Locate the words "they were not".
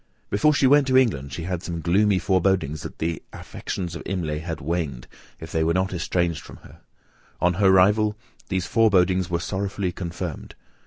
5.51-5.93